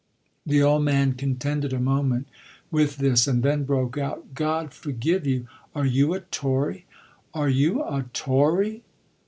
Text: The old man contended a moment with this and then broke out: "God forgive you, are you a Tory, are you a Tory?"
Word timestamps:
The 0.47 0.63
old 0.63 0.83
man 0.83 1.13
contended 1.13 1.73
a 1.73 1.79
moment 1.79 2.27
with 2.71 2.97
this 2.97 3.27
and 3.27 3.43
then 3.43 3.65
broke 3.65 3.99
out: 3.99 4.33
"God 4.33 4.73
forgive 4.73 5.27
you, 5.27 5.47
are 5.75 5.85
you 5.85 6.15
a 6.15 6.21
Tory, 6.21 6.87
are 7.35 7.49
you 7.49 7.83
a 7.83 8.05
Tory?" 8.11 8.81